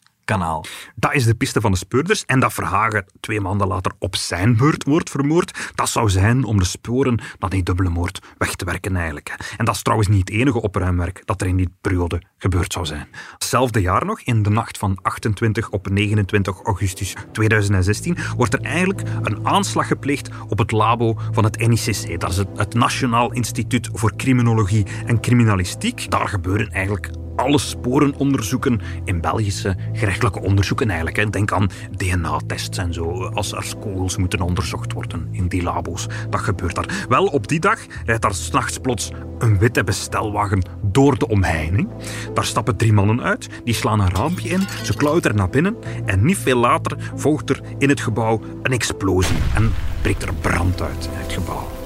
[0.94, 2.24] Dat is de piste van de speurders.
[2.24, 6.58] En dat Verhagen twee maanden later op zijn beurt wordt vermoord, dat zou zijn om
[6.58, 9.54] de sporen naar die dubbele moord weg te werken eigenlijk.
[9.56, 12.86] En dat is trouwens niet het enige opruimwerk dat er in die periode gebeurd zou
[12.86, 13.06] zijn.
[13.32, 19.02] Hetzelfde jaar nog, in de nacht van 28 op 29 augustus 2016, wordt er eigenlijk
[19.22, 22.20] een aanslag gepleegd op het labo van het NICC.
[22.20, 26.10] Dat is het, het Nationaal Instituut voor Criminologie en Criminalistiek.
[26.10, 31.16] Daar gebeuren eigenlijk alle sporenonderzoeken in Belgische gerechtelijke onderzoeken eigenlijk.
[31.16, 31.30] Hè.
[31.30, 36.06] Denk aan DNA-tests en zo, als er kogels moeten onderzocht worden in die labo's.
[36.30, 37.06] Dat gebeurt daar.
[37.08, 41.88] Wel, op die dag rijdt daar s'nachts plots een witte bestelwagen door de omheining.
[42.34, 46.24] Daar stappen drie mannen uit, die slaan een raampje in, ze klauteren naar binnen en
[46.24, 51.04] niet veel later volgt er in het gebouw een explosie en breekt er brand uit
[51.12, 51.81] in het gebouw.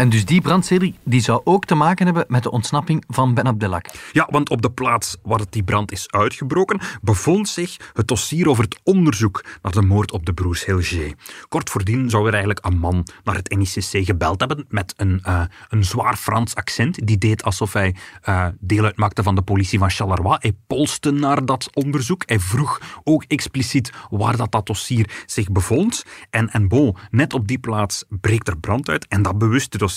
[0.00, 3.46] En dus die brandserie die zou ook te maken hebben met de ontsnapping van Ben
[3.46, 3.86] Abdelak.
[4.12, 8.64] Ja, want op de plaats waar die brand is uitgebroken, bevond zich het dossier over
[8.64, 11.14] het onderzoek naar de moord op de broers Hilger.
[11.48, 15.42] Kort voordien zou er eigenlijk een man naar het NICC gebeld hebben met een, uh,
[15.68, 17.06] een zwaar Frans accent.
[17.06, 17.94] Die deed alsof hij
[18.28, 20.36] uh, deel uitmaakte van de politie van Charleroi.
[20.40, 22.22] Hij polste naar dat onderzoek.
[22.26, 26.04] Hij vroeg ook expliciet waar dat, dat dossier zich bevond.
[26.30, 29.88] En, en bon, net op die plaats breekt er brand uit en dat bewuste dossier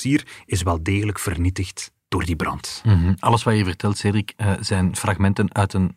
[0.46, 2.82] is wel degelijk vernietigd door die brand.
[2.86, 3.16] Mm -hmm.
[3.20, 5.96] Alles wat je vertelt, Cedric, uh, zijn fragmenten uit een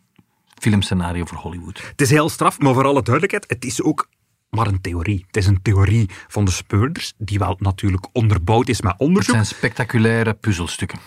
[0.59, 1.81] filmscenario voor Hollywood.
[1.87, 4.09] Het is heel straf, maar voor alle duidelijkheid, het is ook
[4.49, 5.23] maar een theorie.
[5.27, 9.35] Het is een theorie van de speurders, die wel natuurlijk onderbouwd is met onderzoek.
[9.35, 10.99] Het zijn spectaculaire puzzelstukken.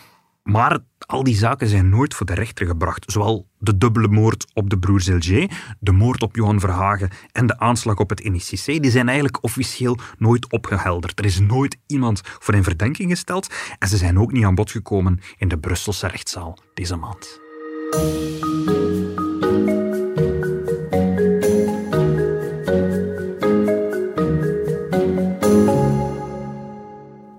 [0.43, 0.79] Maar
[1.11, 3.13] al die zaken zijn nooit voor de rechter gebracht.
[3.13, 7.59] Zowel de dubbele moord op de broers Ilger, de moord op Johan Verhagen en de
[7.59, 11.19] aanslag op het NICC, die zijn eigenlijk officieel nooit opgehelderd.
[11.19, 14.71] Er is nooit iemand voor in verdenking gesteld en ze zijn ook niet aan bod
[14.71, 17.41] gekomen in de Brusselse rechtszaal deze maand.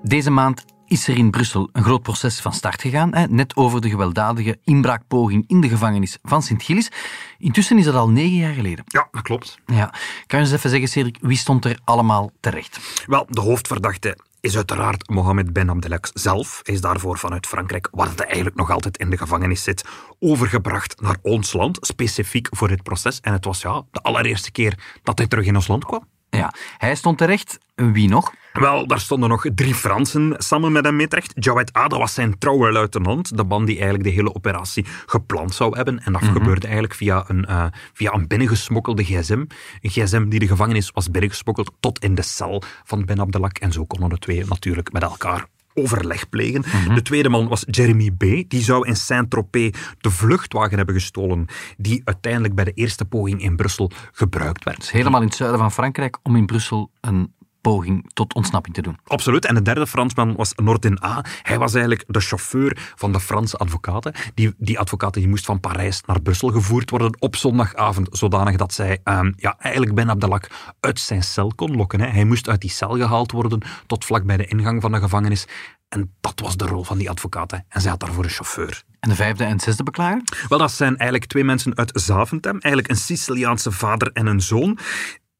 [0.03, 3.81] Deze maand is er in Brussel een groot proces van start gegaan, hè, net over
[3.81, 6.91] de gewelddadige inbraakpoging in de gevangenis van Sint-Gilles.
[7.37, 8.83] Intussen is dat al negen jaar geleden.
[8.87, 9.57] Ja, dat klopt.
[9.65, 9.93] Ja.
[10.27, 13.03] Kan je eens even zeggen, Cedric, wie stond er allemaal terecht?
[13.05, 16.59] Wel, de hoofdverdachte is uiteraard Mohamed Ben Abdelak zelf.
[16.63, 19.85] Hij is daarvoor vanuit Frankrijk, waar hij eigenlijk nog altijd in de gevangenis zit,
[20.19, 23.19] overgebracht naar ons land, specifiek voor dit proces.
[23.19, 26.07] En het was ja, de allereerste keer dat hij terug in ons land kwam.
[26.37, 27.57] Ja, hij stond terecht.
[27.75, 28.33] Wie nog?
[28.53, 31.31] Wel, daar stonden nog drie Fransen samen met hem mee terecht.
[31.35, 35.53] Jawed A, dat was zijn trouwe luitenant, de man die eigenlijk de hele operatie gepland
[35.53, 35.99] zou hebben.
[36.03, 36.37] En dat mm-hmm.
[36.37, 39.45] gebeurde eigenlijk via een, uh, via een binnengesmokkelde gsm.
[39.81, 43.57] Een gsm die de gevangenis was binnengesmokkeld tot in de cel van Ben Abdelak.
[43.57, 46.63] En zo konden de twee natuurlijk met elkaar overleg plegen.
[46.65, 46.95] Mm-hmm.
[46.95, 48.19] De tweede man was Jeremy B.
[48.47, 51.45] Die zou in Saint-Tropez de vluchtwagen hebben gestolen
[51.77, 54.77] die uiteindelijk bij de eerste poging in Brussel gebruikt werd.
[54.77, 58.81] Dus helemaal in het zuiden van Frankrijk om in Brussel een poging tot ontsnapping te
[58.81, 58.97] doen.
[59.03, 59.45] Absoluut.
[59.45, 61.25] En de derde Fransman was Nordin A.
[61.41, 64.13] Hij was eigenlijk de chauffeur van de Franse advocaten.
[64.33, 68.73] Die, die advocaten die moest van Parijs naar Brussel gevoerd worden op zondagavond, zodanig dat
[68.73, 72.01] zij um, ja, eigenlijk Ben Abdelak uit zijn cel kon lokken.
[72.01, 72.07] Hè.
[72.07, 75.47] Hij moest uit die cel gehaald worden tot vlak bij de ingang van de gevangenis.
[75.89, 77.65] En dat was de rol van die advocaten.
[77.69, 78.83] En zij had daarvoor een chauffeur.
[78.99, 80.21] En de vijfde en zesde beklager?
[80.49, 82.51] Wel, dat zijn eigenlijk twee mensen uit Zaventem.
[82.51, 84.79] Eigenlijk een Siciliaanse vader en een zoon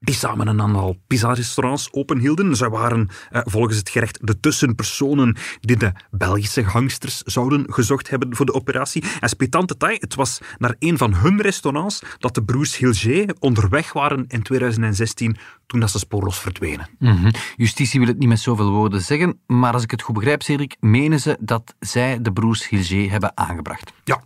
[0.03, 2.55] die samen een aantal pizza-restaurants openhielden.
[2.55, 8.35] Zij waren eh, volgens het gerecht de tussenpersonen die de Belgische gangsters zouden gezocht hebben
[8.35, 9.03] voor de operatie.
[9.19, 13.93] En spitante detail, het was naar een van hun restaurants dat de broers Hilger onderweg
[13.93, 16.89] waren in 2016 toen dat ze spoorloos verdwenen.
[16.99, 17.31] Mm-hmm.
[17.55, 20.75] Justitie wil het niet met zoveel woorden zeggen, maar als ik het goed begrijp, Cedric,
[20.79, 23.93] menen ze dat zij de broers Hilger hebben aangebracht.
[24.03, 24.23] Ja,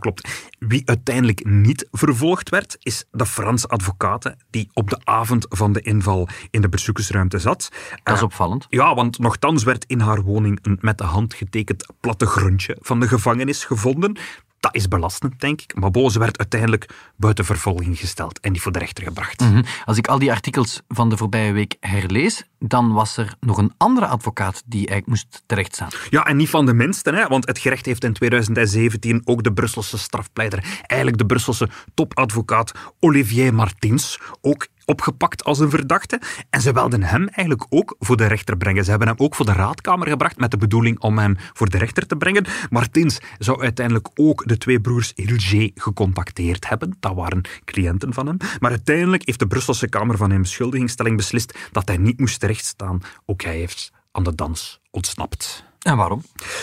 [0.00, 0.50] dat klopt.
[0.58, 5.80] Wie uiteindelijk niet vervolgd werd, is de Franse advocate die op de avond van de
[5.80, 7.68] inval in de bezoekersruimte zat.
[8.02, 8.66] Dat is uh, opvallend.
[8.68, 13.08] Ja, want nogthans werd in haar woning een met de hand getekend plattegrondje van de
[13.08, 14.18] gevangenis gevonden.
[14.60, 15.74] Dat is belastend, denk ik.
[15.74, 19.40] Maar Boze werd uiteindelijk buiten vervolging gesteld en niet voor de rechter gebracht.
[19.40, 19.64] Mm-hmm.
[19.84, 23.72] Als ik al die artikels van de voorbije week herlees, dan was er nog een
[23.76, 25.88] andere advocaat die eigenlijk moest terechtstaan.
[26.10, 29.52] Ja, en niet van de minste, hè, want het gerecht heeft in 2017 ook de
[29.52, 36.20] Brusselse strafpleiter, eigenlijk de Brusselse topadvocaat Olivier Martins, ook opgepakt als een verdachte.
[36.50, 38.84] En ze wilden hem eigenlijk ook voor de rechter brengen.
[38.84, 41.78] Ze hebben hem ook voor de raadkamer gebracht met de bedoeling om hem voor de
[41.78, 42.46] rechter te brengen.
[42.70, 46.96] Martins zou uiteindelijk ook de twee broers Hilger gecontacteerd hebben.
[47.00, 48.36] Dat waren cliënten van hem.
[48.60, 53.00] Maar uiteindelijk heeft de Brusselse Kamer van Beschuldigingsstelling beslist dat hij niet moest terechtstaan.
[53.24, 55.64] Ook hij heeft aan de dans ontsnapt.
[55.86, 56.22] En waarom?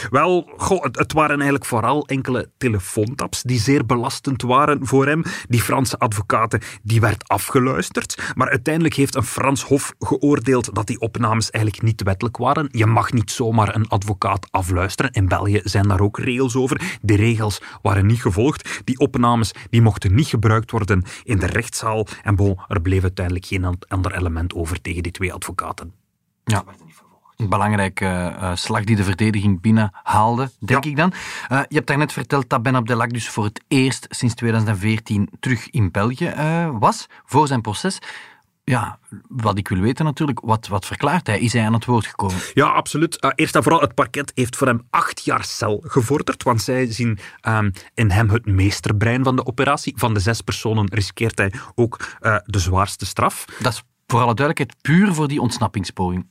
[0.10, 5.24] Wel, goh, het, het, waren eigenlijk vooral enkele telefoontaps die zeer belastend waren voor hem.
[5.48, 8.34] Die Franse advocaten, die werd afgeluisterd.
[8.36, 12.68] Maar uiteindelijk heeft een Frans hof geoordeeld dat die opnames eigenlijk niet wettelijk waren.
[12.72, 15.12] Je mag niet zomaar een advocaat afluisteren.
[15.12, 16.98] In België zijn daar ook regels over.
[17.02, 18.82] Die regels waren niet gevolgd.
[18.84, 22.08] Die opnames die mochten niet gebruikt worden in de rechtszaal.
[22.24, 25.94] En bon, er bleef uiteindelijk geen ander element over tegen die twee advocaten.
[26.44, 26.64] Ja.
[27.38, 31.13] Een belangrijke uh, slag die de verdediging binnenhaalde, denk ik dan.
[31.52, 35.69] Uh, je hebt daarnet verteld dat Ben Abdelak dus voor het eerst sinds 2014 terug
[35.69, 38.00] in België uh, was, voor zijn proces.
[38.63, 41.39] Ja, wat ik wil weten natuurlijk, wat, wat verklaart hij?
[41.39, 42.38] Is hij aan het woord gekomen?
[42.54, 43.34] Ja, absoluut.
[43.36, 47.19] eerst en vooral, het parket heeft voor hem acht jaar cel gevorderd, want zij zien
[47.48, 49.93] um, in hem het meesterbrein van de operatie.
[49.98, 52.00] Van de zes personen riskeert hij ook
[52.46, 53.46] de zwaarste straf.
[53.60, 56.26] Dat is voor alle duidelijkheid puur voor die ontsnappingspoging.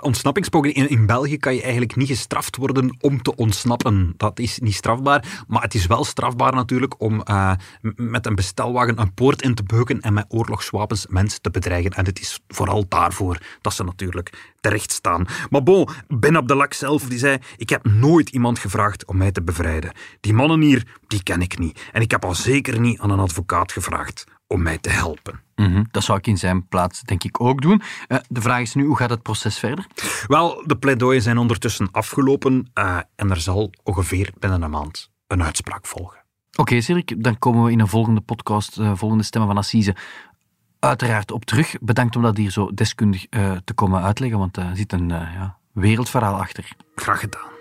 [0.00, 4.14] Ontsnappingspoging in, in België kan je eigenlijk niet gestraft worden om te ontsnappen.
[4.16, 5.44] Dat is niet strafbaar.
[5.48, 7.52] Maar het is wel strafbaar natuurlijk om uh,
[7.96, 11.90] met een bestelwagen een poort in te beuken en met oorlogswapens mensen te bedreigen.
[11.90, 15.26] En het is vooral daarvoor dat ze natuurlijk terecht staan.
[15.50, 19.42] Maar bon, Ben Abdelak zelf die zei: Ik heb nooit iemand gevraagd om mij te
[19.42, 19.92] bevrijden.
[20.20, 21.80] Die mannen hier, die ken ik niet.
[21.92, 25.40] En ik heb al zeker niet aan een advocaat gevraagd om mij te helpen.
[25.54, 27.82] Mm Dat zou ik in zijn plaats denk ik ook doen.
[28.08, 29.86] Uh, de vraag is nu, hoe gaat het proces verder?
[30.26, 35.42] Wel, de pleidooien zijn ondertussen afgelopen uh, en er zal ongeveer binnen een maand een
[35.42, 36.18] uitspraak volgen.
[36.50, 39.96] Oké, okay, Sirik, dan komen we in een volgende podcast, uh, volgende Stemmen van Assise,
[40.78, 41.74] uiteraard op terug.
[41.80, 43.26] Bedankt om dat hier zo deskundig
[43.64, 46.68] te komen uitleggen, want er zit een ja, wereldverhaal achter.
[46.94, 47.52] Graag gedaan.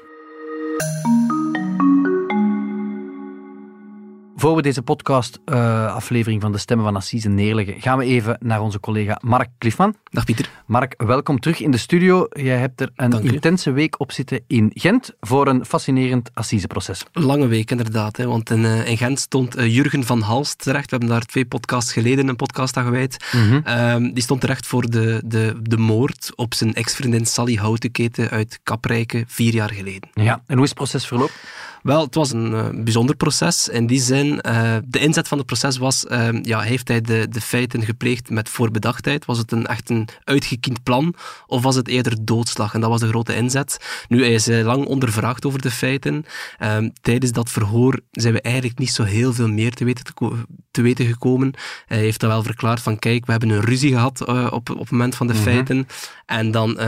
[4.43, 8.79] Voor we deze podcast-aflevering van de Stemmen van Assise neerleggen, gaan we even naar onze
[8.79, 9.95] collega Mark Cliffman.
[10.03, 10.49] Dag Pieter.
[10.65, 12.27] Mark, welkom terug in de studio.
[12.29, 17.03] Jij hebt er een intense week op zitten in Gent voor een fascinerend assiseproces.
[17.12, 20.89] Lange week inderdaad, hè, want in, uh, in, Gent stond uh, Jurgen van Halst terecht.
[20.89, 23.25] We hebben daar twee podcasts geleden een podcast aan gewijd.
[23.32, 24.13] Mm -hmm.
[24.13, 29.23] die stond terecht voor de, de, de moord op zijn ex-vriendin Sally Houtenketen uit Kaprijke
[29.27, 30.10] vier jaar geleden.
[30.13, 31.36] Ja, en hoe is het proces verlopen?
[31.84, 33.67] Wel, het was een uh, bijzonder proces.
[33.67, 37.28] In die zin, uh, de inzet van het proces was, uh, ja, heeft hij de,
[37.30, 39.26] de feiten gepleegd met voorbedachtheid?
[39.26, 41.15] Was het een, echt een uitgekiend plan?
[41.48, 42.74] Of was het eerder doodslag?
[42.74, 43.78] En dat was de grote inzet.
[44.08, 46.26] Nu, hij is lang ondervraagd over de feiten.
[46.58, 50.32] Ehm, tijdens dat verhoor zijn we eigenlijk niet zo heel veel meer te weten, te,
[50.72, 51.54] te weten gekomen.
[51.86, 54.91] Hij heeft dat wel verklaard van, kijk, we hebben een ruzie gehad op, op het
[54.91, 55.41] moment van de mhm.
[55.41, 55.88] feiten.
[56.26, 56.80] En dan,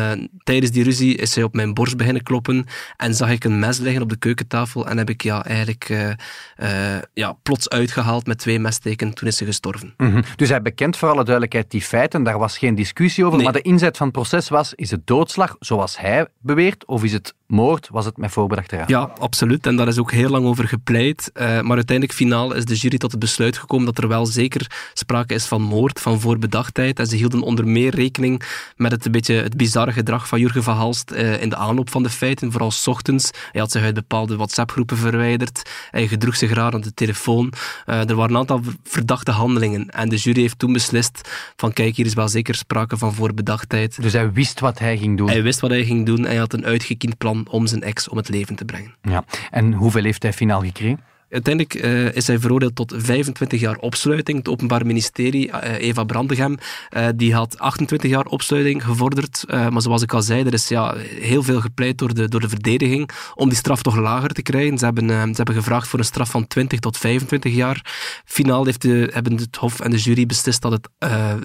[0.43, 2.65] tijdens die ruzie, is hij op mijn borst beginnen kloppen
[2.97, 6.09] en zag ik een mes liggen op de keukentafel en heb ik ja, eigenlijk uh,
[6.57, 9.13] uh, ja, plots uitgehaald met twee messteken.
[9.13, 9.93] Toen is ze gestorven.
[9.97, 10.23] Mm -hmm.
[10.35, 13.35] Dus hij bekent voor alle duidelijkheid die feiten, daar was geen discussie over.
[13.35, 13.45] Nee.
[13.45, 17.13] Maar de inzet van het proces was, is het doodslag zoals hij beweert, of is
[17.13, 17.89] het moord?
[17.91, 18.89] Was het met voorbedachte raad?
[18.89, 19.67] Ja, absoluut.
[19.67, 21.31] En daar is ook heel lang over gepleit.
[21.34, 24.71] Uh, maar uiteindelijk finaal is de jury tot het besluit gekomen dat er wel zeker
[24.93, 26.99] sprake is van moord, van voorbedachtheid.
[26.99, 28.41] En ze hielden onder meer rekening
[28.75, 32.03] met het een beetje het bizarre gedrag van Jurgen van Halst in de aanloop van
[32.03, 32.51] de feiten.
[32.51, 33.31] Vooral s ochtends.
[33.51, 35.69] Hij had zich uit bepaalde WhatsApp groepen verwijderd.
[35.91, 37.53] Hij gedroeg zich raar aan de telefoon.
[37.86, 39.89] Uh, er waren een aantal verdachte handelingen.
[39.89, 44.01] En de jury heeft toen beslist van kijk, hier is wel zeker sprake van voorbedachtheid.
[44.01, 45.29] Dus hij wist wat hij ging doen?
[45.29, 48.09] Hij wist wat hij ging doen en hij had een uitgekiend plan om zijn ex
[48.09, 48.95] om het leven te brengen.
[49.01, 49.23] Ja.
[49.51, 50.99] En hoeveel heeft hij finaal gekregen?
[51.35, 54.37] Uiteindelijk uh, is hij veroordeeld tot 25 jaar opsluiting.
[54.37, 56.57] Het Openbaar Ministerie, uh, Eva Brandegem,
[56.97, 59.43] uh, die had 28 jaar opsluiting gevorderd.
[59.47, 62.49] maar zoals ik al zei, er is ja, heel veel gepleit door de, door de
[62.49, 64.77] verdediging om die straf toch lager te krijgen.
[64.77, 67.93] Ze hebben, ze hebben gevraagd voor een straf van 20 tot 25 jaar.
[68.25, 70.89] Finaal heeft de, hebben het Hof en de jury beslist dat het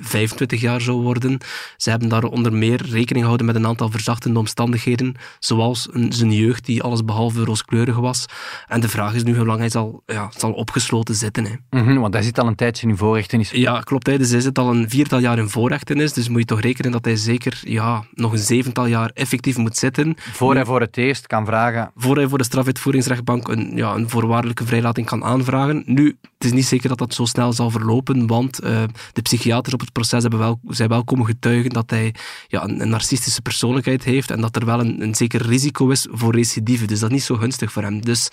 [0.00, 1.38] 25 jaar zou worden.
[1.76, 6.32] Ze hebben daar onder meer rekening gehouden met een aantal verzachtende omstandigheden, zoals een, zijn
[6.32, 8.26] jeugd die alles behalve rooskleurig was.
[8.66, 11.44] En de vraag is nu hoe lang hij zal, ja, zal opgesloten zitten.
[11.44, 11.52] Hè.
[11.70, 13.50] Mm -hmm, want hij zit al een tijdje in voorrechtenis.
[13.50, 14.06] Ja, klopt.
[14.06, 14.18] Hè.
[14.18, 16.12] Dus hij zit al een viertal jaar in voorrechtenis.
[16.12, 19.76] Dus moet je toch rekenen dat hij zeker ja, nog een zevental jaar effectief moet
[19.76, 20.14] zitten.
[20.32, 21.90] Voor hij voor het eerst kan vragen.
[21.96, 25.82] Voor hij voor de strafuitvoeringsrechtbank een, ja, een voorwaardelijke vrijlating kan aanvragen.
[25.86, 29.74] Nu, het is niet zeker dat dat zo snel zal verlopen, want uh, de psychiaters
[29.74, 32.14] op het proces hebben wel, zijn wel komen getuigen dat hij
[32.48, 36.06] ja, een, een narcistische persoonlijkheid heeft en dat er wel een, een zeker risico is
[36.10, 36.86] voor recidive.
[36.86, 38.00] Dus dat is niet zo gunstig voor hem.
[38.00, 38.28] Dus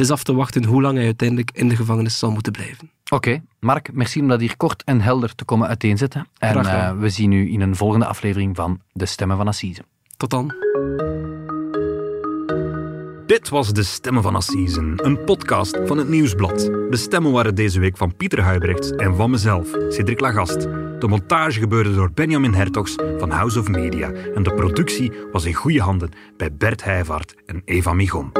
[0.00, 2.90] het is af te wachten hoe lang hij uiteindelijk in de gevangenis zal moeten blijven.
[3.04, 3.42] Oké, okay.
[3.58, 6.26] Mark, merci om dat hier kort en helder te komen uiteenzetten.
[6.38, 9.82] En uh, we zien u in een volgende aflevering van De Stemmen van Assise.
[10.16, 10.54] Tot dan.
[13.26, 16.58] Dit was De Stemmen van Assisen, een podcast van het Nieuwsblad.
[16.90, 20.60] De stemmen waren deze week van Pieter Huibrechts en van mezelf, Cedric Lagast.
[20.98, 25.54] De montage gebeurde door Benjamin Hertogs van House of Media en de productie was in
[25.54, 28.32] goede handen bij Bert Heijvaart en Eva Michom.